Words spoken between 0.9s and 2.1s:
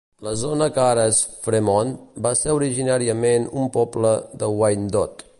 és Fremont